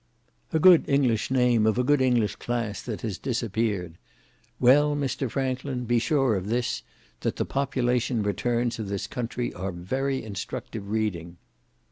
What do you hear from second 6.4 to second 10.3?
this, that the Population Returns of this country are very